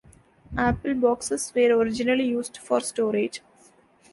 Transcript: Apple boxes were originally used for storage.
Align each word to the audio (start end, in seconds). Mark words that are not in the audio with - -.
Apple 0.57 0.95
boxes 0.95 1.53
were 1.55 1.77
originally 1.77 2.23
used 2.25 2.57
for 2.57 2.81
storage. 2.81 3.39